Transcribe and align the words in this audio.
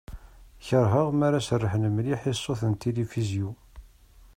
Kerheɣ 0.65 1.07
mi 1.17 1.23
ara 1.27 1.41
serḥen 1.47 1.83
mliḥ 1.95 2.21
i 2.31 2.33
ṣṣut 2.39 2.61
n 2.65 2.73
tilifizyu. 2.81 3.49